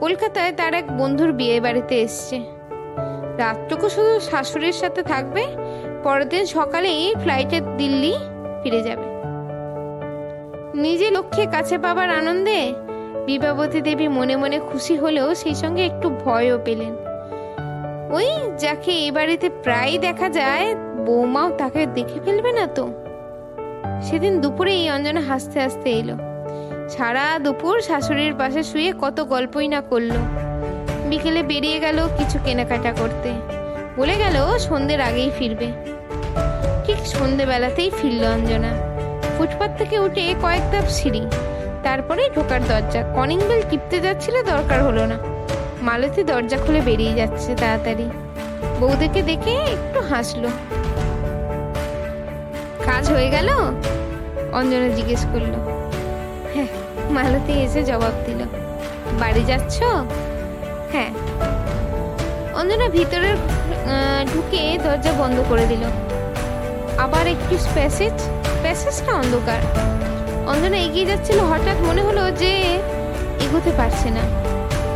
কলকাতায় 0.00 0.52
তার 0.52 0.74
এক 0.74 0.96
বন্ধুর 0.96 1.32
বিয়ে 1.32 1.60
বাড়িতে 1.60 2.02
এসছে। 2.02 2.40
রাতটুকু 3.38 3.88
শুধু 3.88 4.20
শাশুড়ির 4.20 4.72
সাথে 4.72 5.02
থাকবে, 5.02 5.46
পরের 6.02 6.28
দিন 6.28 6.46
সকালেই 6.46 7.14
ফ্লাইটে 7.22 7.60
দিল্লি 7.60 8.14
ফিরে 8.62 8.82
যাবে। 8.82 9.08
নিজে 10.74 11.10
লক্ষ্যে 11.10 11.46
কাছে 11.46 11.78
পাবার 11.78 12.10
আনন্দে 12.10 12.74
বিভাবতী 13.28 13.80
দেবী 13.80 14.08
মনে 14.08 14.36
মনে 14.36 14.58
খুশি 14.58 14.96
হলেও 14.96 15.34
সেই 15.34 15.54
সঙ্গে 15.54 15.86
একটু 15.86 16.10
ভয়ও 16.10 16.58
পেলেন। 16.64 16.92
ওই, 18.12 18.28
যাকে 18.58 18.90
এই 18.90 19.10
বাড়িতে 19.10 19.48
প্রায় 19.62 19.98
দেখা 19.98 20.28
যায়, 20.28 20.74
বৌমাও 21.06 21.50
তাকে 21.50 21.86
দেখে 21.86 22.20
ফেলবে 22.24 22.52
না 22.52 22.66
তো? 22.66 22.92
সেদিন 24.02 24.40
দুপুরে 24.40 24.72
এই 24.72 24.90
অঞ্জনা 24.90 25.20
হাসতে 25.20 25.60
হাসতে 25.60 25.90
এলো। 25.90 26.16
সারা 26.88 27.38
দুপুর 27.38 27.80
শাশুড়ির 27.80 28.34
পাশে 28.38 28.62
শুয়ে 28.62 28.92
কত 29.00 29.20
গল্পই 29.20 29.68
না 29.68 29.80
করল। 29.80 30.10
বিকেলে 31.10 31.42
বেরিয়ে 31.42 31.78
গেল 31.80 32.08
কিছু 32.18 32.38
কেনাকাটা 32.44 32.92
করতে। 32.92 33.32
বলে 33.96 34.14
গেল 34.16 34.58
সন্ধ্যের 34.58 35.00
আগেই 35.00 35.30
ফিরবে। 35.38 35.66
ঠিক 36.84 36.96
সন্ধেবেলাতেই 37.06 37.90
ফিরল 38.02 38.24
অঞ্জনা। 38.24 38.72
ফুটপাত 39.38 39.70
থেকে 39.78 39.98
উঠে 39.98 40.34
কয়েক 40.42 40.72
ধাপ 40.72 40.84
সিঁড়ি। 40.88 41.22
তারপরে 41.88 42.22
ঢোকার 42.34 42.60
দরজা। 42.64 43.02
কনিং 43.02 43.38
বেল 43.48 43.62
টিপতে 43.70 44.00
যাচ্ছিল, 44.00 44.42
দরকার 44.42 44.82
হলো 44.82 45.06
না। 45.06 45.16
মালতী 45.82 46.22
দরজা 46.22 46.56
খুলে 46.56 46.80
বেরিয়ে 46.80 47.14
যাচ্ছে 47.14 47.56
তাড়াতাড়ি। 47.56 48.10
বৌদিকে 48.80 49.22
দেখে 49.22 49.50
একটু 49.50 50.00
হাসলো। 50.00 50.48
কাজ 52.84 53.10
হয়ে 53.10 53.30
গেল? 53.30 53.48
অঞ্জনা 54.52 54.88
জিজ্ঞেস 54.88 55.26
করল। 55.32 55.54
হ্যাঁ 56.54 56.66
মালতী 57.10 57.52
এসে 57.52 57.82
জবাব 57.82 58.12
দিল। 58.26 58.40
বাড়ি 59.20 59.44
যাচ্ছ? 59.44 59.82
হ্যাঁ। 60.92 61.10
অঞ্জনা 62.54 62.88
ভিতরে 62.88 63.30
ঢুকে 64.32 64.78
দরজা 64.84 65.12
বন্ধ 65.12 65.44
করে 65.48 65.66
দিল। 65.66 65.84
আবার 66.98 67.26
একটু 67.26 67.56
প্যাসেজ, 67.74 68.16
প্যাসেজটা 68.62 69.12
অন্ধকার। 69.14 69.60
অঞ্জনা 70.48 70.76
এগিয়ে 70.76 71.06
যাচ্ছিল, 71.06 71.38
হঠাৎ 71.40 71.78
মনে 71.80 72.02
হলো 72.02 72.30
যে 72.30 72.52
এগোতে 73.44 73.72
পারছে 73.76 74.10
না। 74.10 74.20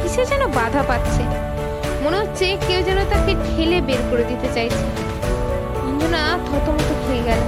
কিসে 0.03 0.27
যেন 0.27 0.47
বাধা 0.47 0.83
পাচ্ছে? 0.89 1.23
মনে 2.05 2.17
হচ্ছে 2.19 2.57
কেউ 2.69 2.83
যেন 2.83 2.97
তাকে 2.97 3.35
ঠেলে 3.45 3.81
বের 3.81 4.03
করে 4.11 4.25
দিতে 4.25 4.49
চাইছে। 4.55 4.85
অঞ্জনা 5.89 6.39
থতমত 6.47 6.91
খেয়ে 7.03 7.23
গেল। 7.23 7.41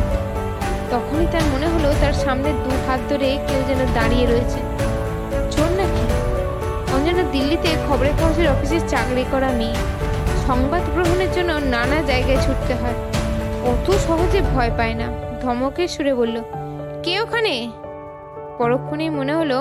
তখনই 0.91 1.27
তার 1.33 1.43
মনে 1.43 1.67
হলো 1.67 1.95
তার 2.01 2.13
সামনে 2.13 2.53
দু 2.65 2.71
হাত 2.87 3.01
ধরে 3.09 3.39
কেউ 3.49 3.61
যেন 3.69 3.81
দাঁড়িয়ে 3.95 4.27
রয়েছে। 4.27 4.59
চোর 5.57 5.71
নাকি? 5.81 6.05
অঞ্জনা 6.95 7.23
দিল্লিতে 7.33 7.69
খবরের 7.89 8.13
কাগজের 8.21 8.49
অফিসে 8.49 8.81
চাকরি 8.89 9.25
করা 9.33 9.51
মেয়ে। 9.51 9.75
সংবাদ 10.47 10.83
গ্রহণের 10.95 11.31
জন্য 11.33 11.51
নানা 11.53 12.03
জায়গায় 12.03 12.41
ছুটতে 12.47 12.75
হয়। 12.75 12.95
অত 13.71 13.87
সহজে 14.07 14.41
ভয় 14.55 14.71
পায় 14.77 14.95
না। 14.95 15.07
ধমকের 15.43 15.89
সুরে 15.89 16.15
বলল, 16.15 16.37
কে 17.03 17.21
ওখানে? 17.21 17.55
পরক্ষণেই 18.59 19.11
মনে 19.11 19.35
হলো 19.35 19.59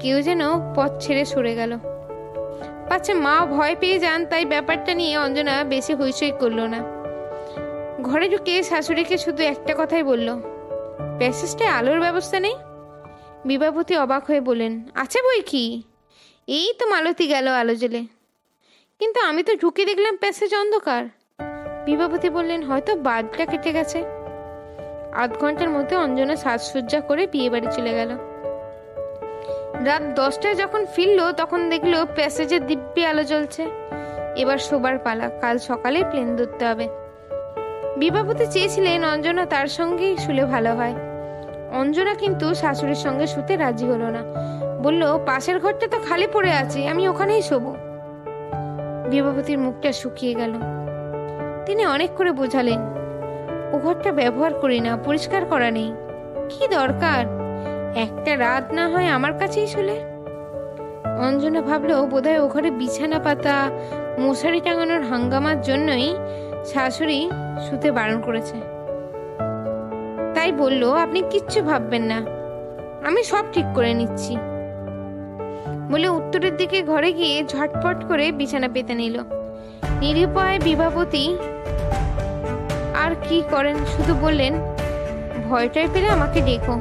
কেউ 0.00 0.16
যেন 0.22 0.42
পথ 0.76 0.90
ছেড়ে 1.04 1.24
সরে 1.24 1.54
গেল। 1.54 1.72
পাচ্ছে 2.88 3.12
মা 3.14 3.34
ভয় 3.54 3.74
পেয়ে 3.80 3.98
যান, 3.98 4.20
তাই 4.30 4.44
ব্যাপারটা 4.44 4.92
নিয়ে 4.94 5.14
অঞ্জনা 5.18 5.64
বেশি 5.64 5.92
হইচই 5.94 6.32
করল 6.40 6.60
না। 6.74 6.80
ঘরে 8.02 8.26
ঢুকে 8.28 8.54
শাশুড়িকে 8.62 9.16
শুধু 9.18 9.42
একটা 9.42 9.72
কথাই 9.78 10.02
বলল 10.02 10.28
প্যাসেজটায় 11.18 11.72
আলোর 11.78 12.00
ব্যবস্থা 12.00 12.38
নেই? 12.40 12.56
বিবাপতি 13.44 13.94
অবাক 13.96 14.22
হয়ে 14.28 14.40
বললেন, 14.40 14.72
আছে 14.94 15.18
বই 15.26 15.40
কি? 15.50 15.64
এই 16.48 16.66
তো 16.78 16.84
মালতী 16.86 17.26
গেল 17.26 17.46
আলো 17.60 17.74
জ্বলে 17.74 18.02
কিন্তু 19.00 19.18
আমি 19.20 19.42
তো 19.42 19.52
ঢুকে 19.56 19.82
দেখলাম 19.84 20.14
প্যাসেজ 20.16 20.52
অন্ধকার। 20.54 21.02
বিবাপতি 21.86 22.28
বললেন, 22.30 22.60
হয়তো 22.62 22.92
বাদটা 23.06 23.44
কেটে 23.46 23.70
গেছে। 23.72 24.15
আধ 25.16 25.30
ঘণ্টার 25.40 25.70
মধ্যে 25.70 25.96
অঞ্জনা 25.96 26.36
সাজসজ্জা 26.36 27.00
করে 27.00 27.26
বিয়ে 27.32 27.50
বাড়ি 27.50 27.66
চলে 27.76 27.92
গেল। 27.94 28.10
রাত 29.84 30.02
দশটায় 30.02 30.54
যখন 30.54 30.86
ফিরলো, 30.94 31.32
তখন 31.32 31.70
দেখল 31.70 32.04
প্যাসেজের 32.14 32.66
দিব্যি 32.66 33.06
আলো 33.06 33.24
জ্বলছে। 33.24 33.66
এবার 34.36 34.58
শোবার 34.58 34.98
পালা, 34.98 35.28
কাল 35.28 35.58
সকালে 35.58 36.04
প্লেন 36.10 36.36
ধরতে 36.36 36.66
হবে। 36.66 36.88
বিবাপতি 37.96 38.46
চেয়েছিলেন 38.46 39.04
অঞ্জনা 39.04 39.46
তার 39.46 39.66
সঙ্গেই 39.66 40.16
শুলে 40.16 40.44
ভালো 40.44 40.74
হয়। 40.74 40.94
অঞ্জনা 41.72 42.14
কিন্তু 42.14 42.54
শাশুড়ির 42.54 42.94
সঙ্গে 42.94 43.26
শুতে 43.26 43.56
রাজি 43.56 43.86
হলো 43.86 44.08
না। 44.10 44.22
বলল, 44.82 45.18
পাশের 45.26 45.58
ঘরটা 45.60 45.86
তো 45.86 45.98
খালি 46.08 46.26
পড়ে 46.32 46.52
আছে, 46.52 46.88
আমি 46.88 47.08
ওখানেই 47.08 47.42
শোবো। 47.42 47.76
বিবাপতির 49.10 49.58
মুখটা 49.58 49.92
শুকিয়ে 49.92 50.34
গেল। 50.34 50.52
তিনি 51.66 51.86
অনেক 51.86 52.10
করে 52.10 52.32
বোঝালেন 52.32 52.95
ও 53.72 53.78
ঘরটা 53.78 54.12
ব্যবহার 54.12 54.54
করি 54.54 54.80
না, 54.80 54.96
পরিষ্কার 54.96 55.44
করা 55.44 55.70
নেই। 55.70 55.92
কি 56.48 56.68
দরকার? 56.68 57.22
একটা 57.96 58.36
রাত 58.36 58.72
না 58.72 58.88
হয় 58.88 59.06
আমার 59.06 59.32
কাছেই 59.38 59.66
শুলে। 59.66 59.96
অঞ্জনা 61.18 61.62
ভাবলো 61.62 62.06
বোধহয় 62.06 62.38
ও 62.38 62.48
ঘরে 62.48 62.70
বিছানা 62.70 63.18
পাতা, 63.18 63.70
মশারি 64.18 64.60
টাঙানোর 64.60 65.02
হাঙ্গামার 65.02 65.60
জন্যই 65.60 66.14
শাশুড়ি 66.64 67.30
শুতে 67.70 67.92
বারণ 67.92 68.20
করেছে। 68.20 68.56
তাই 70.34 70.52
বলল, 70.52 70.92
আপনি 70.92 71.22
কিচ্ছু 71.30 71.62
ভাববেন 71.62 72.02
না। 72.02 72.18
আমি 73.06 73.24
সব 73.24 73.44
ঠিক 73.52 73.64
করে 73.74 73.94
নিচ্ছি। 73.94 74.36
বলে 75.90 76.08
উত্তরের 76.08 76.56
দিকে 76.56 76.82
ঘরে 76.82 77.12
গিয়ে 77.12 77.44
ঝটপট 77.44 78.04
করে 78.04 78.32
বিছানা 78.32 78.68
পেতে 78.74 78.94
নিল। 78.94 79.20
নিরুপায় 80.00 80.58
বিভাবতী 80.64 81.36
আর 83.06 83.14
কি 83.26 83.38
করেন? 83.50 83.76
শুধু 83.94 84.12
বললেন 84.24 84.52
ভয়টাই 85.48 85.88
পেলে 85.92 86.08
আমাকে 86.16 86.38
ডেকো। 86.40 86.74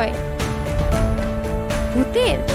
কিসের 0.00 0.14
ভয় 1.96 2.49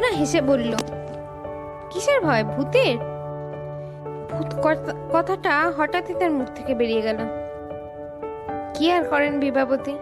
অঞ্জনা 0.00 0.18
হেসে 0.20 0.40
বলল, 0.50 0.72
কিসের 1.90 2.18
ভয়, 2.26 2.44
ভূতের? 2.52 2.96
ভূত 4.30 4.50
কথাটা 5.14 5.52
হঠাৎই 5.76 6.14
তার 6.20 6.32
মুখ 6.38 6.48
থেকে 6.56 6.72
বেরিয়ে 6.80 7.02
গেল। 7.06 7.18
কি 8.74 8.84
আর 8.96 9.02
করেন 9.12 9.34
বিভাবতী? 9.44 9.94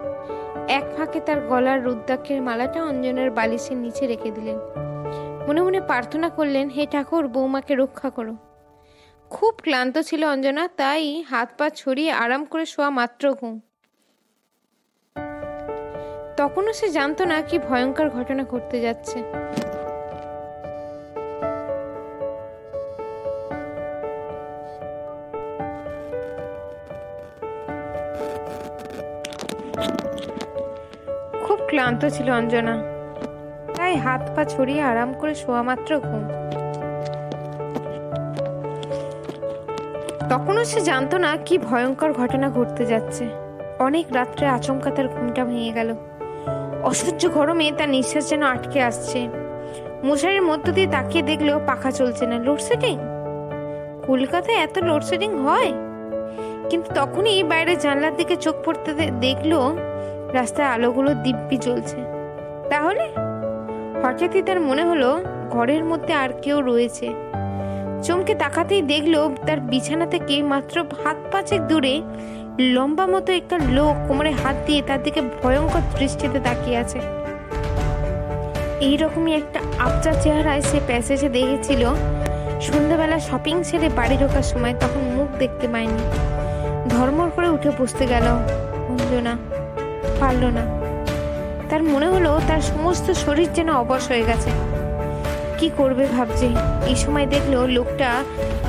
এক 0.78 0.84
ফাঁকে 0.94 1.20
তার 1.26 1.38
গলার 1.50 1.78
রুদ্রাক্ষের 1.86 2.40
মালাটা 2.48 2.80
অঞ্জনার 2.90 3.30
বালিশের 3.38 3.78
নিচে 3.84 4.04
রেখে 4.12 4.30
দিলেন। 4.36 4.58
মনে 5.46 5.60
মনে 5.66 5.80
প্রার্থনা 5.90 6.28
করলেন, 6.36 6.66
হে 6.74 6.82
ঠাকুর, 6.92 7.24
বৌমাকে 7.34 7.72
রক্ষা 7.82 8.08
করো। 8.16 8.34
খুব 9.30 9.52
ক্লান্ত 9.64 9.94
ছিল 10.08 10.22
অঞ্জনা, 10.34 10.64
তাই 10.80 11.04
হাত 11.30 11.48
পা 11.58 11.66
ছড়িয়ে 11.80 12.12
আরাম 12.22 12.42
করে 12.52 12.64
শোয়া 12.72 12.90
মাত্র 12.98 13.24
ঘুম। 13.38 13.54
তখনও 16.38 16.72
সে 16.78 16.86
জানতো 16.96 17.22
না 17.30 17.36
কি 17.48 17.56
ভয়ঙ্কর 17.68 18.06
ঘটনা 18.16 18.42
ঘটতে 18.52 18.76
যাচ্ছে। 18.86 19.20
ক্লান্ত 31.78 32.06
ছিল 32.06 32.30
অঞ্জনা। 32.30 32.82
তাই 33.74 33.96
হাত 33.96 34.30
পা 34.36 34.44
ছড়িয়ে 34.44 34.82
আরাম 34.82 35.14
করে 35.18 35.34
শোয়া 35.34 35.62
মাত্র 35.62 36.00
ঘুম। 36.00 36.28
তখনও 40.28 40.64
সে 40.64 40.80
জানতো 40.80 41.18
না 41.18 41.36
কি 41.36 41.58
ভয়ঙ্কর 41.58 42.12
ঘটনা 42.12 42.50
ঘটতে 42.50 42.86
যাচ্ছে। 42.86 43.28
অনেক 43.78 44.06
রাত্রে 44.14 44.46
আচমকা 44.46 44.90
তার 44.90 45.08
ঘুমটা 45.08 45.44
ভেঙে 45.44 45.72
গেল। 45.72 45.94
অসহ্য 46.82 47.28
গরমে 47.28 47.72
তার 47.78 47.88
নিঃশ্বাস 47.88 48.28
যেন 48.28 48.42
আটকে 48.42 48.82
আসছে। 48.82 49.28
মশারির 50.04 50.42
মধ্য 50.42 50.72
দিয়ে 50.72 50.86
তাকিয়ে 50.86 51.24
দেখল 51.24 51.60
পাখা 51.66 51.90
চলছে 51.90 52.26
না। 52.26 52.38
লোডশেডিং? 52.38 52.98
কলকাতায় 54.06 54.58
এত 54.58 54.78
লোডশেডিং 54.78 55.38
হয়? 55.38 55.72
কিন্তু 56.70 56.94
তখনই 56.94 57.42
বাইরে 57.42 57.76
জানলার 57.76 58.16
দিকে 58.16 58.36
চোখ 58.36 58.54
পড়তে 58.64 59.10
দেখল 59.20 59.76
রাস্তায় 60.32 60.68
আলোগুলো 60.68 61.14
দিব্যি 61.14 61.56
জ্বলছে। 61.56 61.96
তাহলে? 62.70 63.08
হঠাৎই 64.02 64.42
তার 64.42 64.60
মনে 64.60 64.84
হলো, 64.84 65.22
ঘরের 65.50 65.84
মধ্যে 65.84 66.14
আর 66.14 66.28
কেউ 66.42 66.60
রয়েছে। 66.60 67.14
চমকে 68.02 68.34
তাকাতেই 68.34 68.82
দেখল, 68.82 69.34
তার 69.46 69.60
বিছানা 69.60 70.06
থেকে 70.06 70.42
মাত্র 70.42 70.84
হাত 71.04 71.16
পাঁচেক 71.32 71.62
দূরে 71.62 72.02
লম্বা 72.58 73.06
মতো 73.06 73.32
একটা 73.32 73.58
লোক 73.58 74.08
কোমরে 74.08 74.30
হাত 74.30 74.56
দিয়ে 74.66 74.82
তার 74.82 75.02
দিকে 75.02 75.20
ভয়ঙ্কর 75.42 75.80
দৃষ্টিতে 75.98 76.40
তাকিয়ে 76.40 76.76
আছে। 76.76 77.00
এইরকমই 78.80 79.34
একটা 79.34 79.60
আবচা 79.78 80.12
চেহারায় 80.12 80.60
সে 80.60 80.80
প্যাসেজে 80.86 81.28
দেখেছিল, 81.28 81.86
সন্ধ্যাবেলা 82.60 83.18
শপিং 83.18 83.62
ছেড়ে 83.62 83.88
বাড়ি 83.88 84.16
ঢোকার 84.16 84.42
সময়, 84.42 84.74
তখন 84.80 85.00
মুখ 85.00 85.38
দেখতে 85.38 85.68
পায়নি। 85.68 85.98
ধর্মর 86.88 87.30
করে 87.30 87.48
উঠে 87.48 87.70
বসতে 87.78 88.06
গেল, 88.06 88.24
অঞ্জনা। 88.88 89.57
পারল 90.20 90.44
না। 90.44 90.64
তার 91.68 91.82
মনে 91.82 92.06
হলো 92.06 92.40
তার 92.48 92.60
সমস্ত 92.60 93.10
শরীর 93.10 93.52
যেন 93.52 93.70
অবশ 93.72 94.08
হয়ে 94.08 94.22
গেছে। 94.22 94.50
কি 95.58 95.70
করবে 95.76 96.06
ভাবছে? 96.06 96.48
এই 96.86 96.96
সময় 96.96 97.26
দেখল 97.26 97.66
লোকটা 97.66 98.24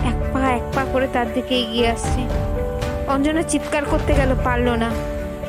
এক 0.06 0.34
পা 0.34 0.40
এক 0.40 0.62
পা 0.76 0.86
করে 0.94 1.08
তার 1.14 1.34
দিকে 1.34 1.56
এগিয়ে 1.56 1.88
আসছে। 1.88 2.22
অঞ্জনা 3.08 3.42
চিৎকার 3.42 3.86
করতে 3.86 4.14
গেল, 4.14 4.36
পারল 4.44 4.70
না। 4.70 4.90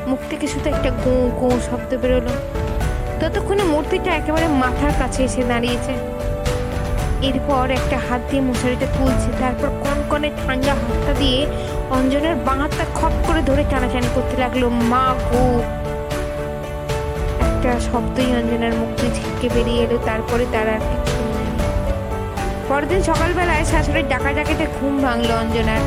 মুখ 0.06 0.18
থেকে 0.30 0.46
শুধু 0.46 0.68
একটা 0.70 0.90
গো 0.90 1.30
গো 1.40 1.50
শব্দ 1.70 1.96
বেরোলো। 1.96 2.32
ততক্ষণে 3.20 3.62
মূর্তিটা 3.62 4.10
একেবারে 4.10 4.48
মাথার 4.48 4.92
কাছে 4.98 5.24
এসে 5.24 5.42
দাঁড়িয়েছে। 5.44 5.92
এরপর 7.22 7.70
একটা 7.70 7.98
হাত 8.08 8.20
দিয়ে 8.30 8.42
মশারিটা 8.42 8.86
তুলছে, 8.86 9.30
তারপর 9.40 9.68
কনকনে 9.84 10.30
ঠান্ডা 10.46 10.74
হাতটা 10.74 11.12
দিয়ে 11.18 11.46
অঞ্জনার 11.90 12.34
বাঁ 12.34 12.56
হাতটা 12.56 12.84
খপ 12.94 13.12
করে 13.26 13.42
ধরে 13.42 13.64
টানাটানি 13.70 14.08
করতে 14.14 14.36
লাগল, 14.36 14.68
মা 14.68 15.14
গো! 15.32 15.62
একটা 17.60 17.86
শব্দই 17.92 18.30
অঞ্জনার 18.40 18.74
দিয়ে 18.96 19.12
ছিটকে 19.16 19.46
বেরিয়ে 19.54 19.80
এলো, 19.84 19.96
তারপরে 20.08 20.44
তার 20.54 20.66
আর 20.74 20.82
কিছু 20.90 21.16
পরদিন 22.68 23.00
সকালবেলায় 23.10 23.64
শাশুড়ির 23.70 24.06
ডাকা 24.12 24.30
ডাকাতে 24.38 24.64
ঘুম 24.76 24.94
ভাঙলো 25.04 25.34
অঞ্জনার। 25.42 25.82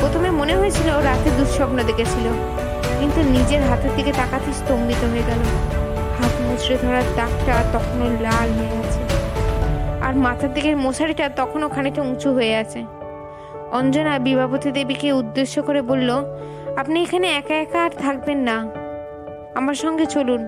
প্রথমে 0.00 0.28
মনে 0.40 0.54
হয়েছিল 0.60 0.88
রাতে 1.08 1.28
দুঃস্বপ্ন 1.38 1.78
দেখেছিল, 1.90 2.26
কিন্তু 2.98 3.20
নিজের 3.34 3.62
হাতের 3.68 3.92
দিকে 3.96 4.12
তাকাতে 4.20 4.50
স্তম্ভিত 4.60 5.02
হয়ে 5.12 5.24
গেল। 5.30 5.42
হাত 6.18 6.34
মুচড়ে 6.44 6.76
ধরার 6.82 7.06
দাগটা 7.18 7.54
তখনও 7.74 8.08
লাল 8.24 8.48
হয়ে 8.58 8.74
আছে। 8.82 9.02
আর 10.06 10.14
মাথার 10.24 10.50
দিকের 10.56 10.76
মশারিটা 10.84 11.26
তখনও 11.40 11.66
খানিকটা 11.74 12.02
উঁচু 12.10 12.28
হয়ে 12.38 12.54
আছে। 12.62 12.80
অঞ্জনা 13.78 14.14
বিভাবতী 14.26 14.68
দেবীকে 14.78 15.08
উদ্দেশ্য 15.20 15.54
করে 15.66 15.80
বলল, 15.90 16.10
আপনি 16.80 16.96
এখানে 17.04 17.26
একা 17.40 17.56
একা 17.64 17.78
আর 17.86 17.92
থাকবেন 18.04 18.38
না। 18.48 18.56
আমার 19.58 19.76
সঙ্গে 19.84 20.06
চলুন। 20.16 20.42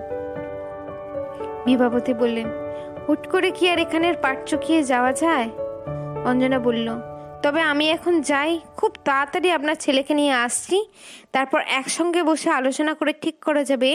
বিভাবতী 1.66 2.12
বললেন, 2.14 2.48
হুট 3.04 3.22
করে 3.26 3.50
কি 3.50 3.64
আর 3.70 3.78
এখানের 3.78 4.14
পাট 4.14 4.38
চুকিয়ে 4.46 4.80
যাওয়া 4.82 5.12
যায়? 5.12 5.48
অঞ্জনা 6.24 6.58
বলল, 6.58 6.88
তবে 7.42 7.60
আমি 7.60 7.84
এখন 7.90 8.14
যাই, 8.20 8.60
খুব 8.76 8.92
তাড়াতাড়ি 9.04 9.48
আপনার 9.50 9.74
ছেলেকে 9.74 10.12
নিয়ে 10.14 10.32
আসছি, 10.32 10.78
তারপর 11.32 11.60
একসঙ্গে 11.60 12.22
বসে 12.22 12.50
আলোচনা 12.50 12.94
করে 12.94 13.12
ঠিক 13.22 13.36
করা 13.44 13.62
যাবে, 13.64 13.90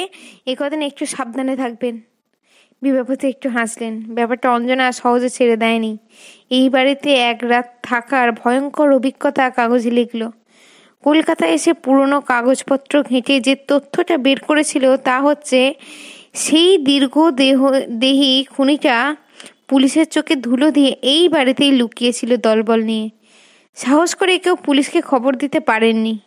এ 0.45 0.53
কদিন 0.59 0.81
একটু 0.81 1.03
সাবধানে 1.05 1.55
থাকবেন। 1.55 1.95
বিভাপতি 2.81 3.25
একটু 3.27 3.49
হাসলেন, 3.49 3.93
ব্যাপারটা 4.07 4.47
অঞ্জনা 4.51 4.91
সহজে 4.91 5.29
ছেড়ে 5.29 5.55
দেয়নি। 5.57 5.97
এই 6.49 6.69
বাড়িতে 6.69 7.09
এক 7.31 7.39
রাত 7.43 7.67
থাকার 7.83 8.27
ভয়ঙ্কর 8.31 8.91
অভিজ্ঞতা 8.91 9.49
কাগজে 9.49 9.91
লিখল। 9.91 10.21
কলকাতায় 11.03 11.51
এসে 11.51 11.71
পুরনো 11.73 12.17
কাগজপত্র 12.21 12.93
ঘেঁটে 13.03 13.35
যে 13.39 13.53
তথ্যটা 13.67 14.17
বের 14.17 14.39
করেছিল 14.39 14.85
তা 14.97 15.15
হচ্ছে 15.21 15.59
সেই 16.39 16.77
দীর্ঘ 16.77 17.15
দেহ, 17.31 17.59
দেহি 17.87 18.45
খুনিটা 18.49 19.15
পুলিশের 19.67 20.05
চোখে 20.05 20.35
ধুলো 20.35 20.71
দিয়ে 20.71 20.91
এই 21.01 21.29
বাড়িতেই 21.29 21.71
লুকিয়েছিল 21.71 22.37
দলবল 22.37 22.79
নিয়ে। 22.83 23.09
সাহস 23.75 24.15
করে 24.15 24.37
কেউ 24.37 24.55
পুলিশকে 24.55 25.01
খবর 25.01 25.31
দিতে 25.35 25.59
পারেননি। 25.59 26.19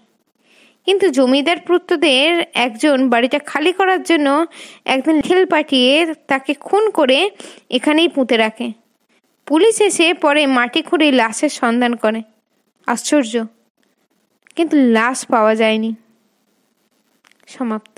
কিন্তু 0.87 1.07
জমিদার 1.09 1.59
পুত্রদের 1.59 2.45
একজন 2.55 3.09
বাড়িটা 3.09 3.39
খালি 3.39 3.73
করার 3.73 4.03
জন্য 4.03 4.47
একদিন 4.85 5.21
ঠেল 5.21 5.47
পাঠিয়ে 5.47 6.15
তাকে 6.29 6.55
খুন 6.55 6.91
করে 6.91 7.31
এখানেই 7.71 8.09
পুঁতে 8.09 8.37
রাখে। 8.37 8.73
পুলিশ 9.47 9.81
এসে 9.81 10.15
পরে 10.15 10.47
মাটি 10.47 10.83
খুঁড়ে 10.83 11.13
লাশের 11.13 11.49
সন্ধান 11.49 11.93
করে। 11.95 12.23
আশ্চর্য। 12.87 13.35
কিন্তু 14.57 14.77
লাশ 14.77 15.19
পাওয়া 15.27 15.55
যায়নি। 15.55 15.95
সমাপ্ত। 17.47 17.97